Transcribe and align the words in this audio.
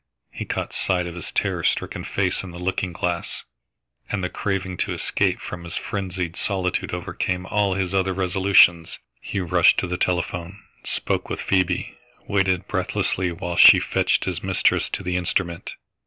He 0.31 0.45
caught 0.45 0.73
sight 0.73 1.05
of 1.05 1.13
his 1.13 1.31
terror 1.31 1.61
stricken 1.63 2.03
face 2.03 2.41
in 2.41 2.49
the 2.49 2.57
looking 2.57 2.91
glass, 2.91 3.43
and 4.09 4.23
the 4.23 4.29
craving 4.31 4.77
to 4.77 4.93
escape 4.93 5.39
from 5.39 5.63
his 5.63 5.77
frenzied 5.77 6.35
solitude 6.35 6.91
overcame 6.91 7.45
all 7.45 7.75
his 7.75 7.93
other 7.93 8.11
resolutions. 8.11 8.97
He 9.21 9.39
rushed 9.39 9.77
to 9.77 9.85
the 9.85 9.97
telephone, 9.97 10.63
spoke 10.83 11.29
with 11.29 11.39
Phoebe, 11.43 11.99
waited 12.27 12.67
breathlessly 12.67 13.31
whilst 13.31 13.61
she 13.61 13.79
fetched 13.79 14.25
his 14.25 14.41
mistress 14.41 14.89
to 14.89 15.03
the 15.03 15.17
instrument. 15.17 15.75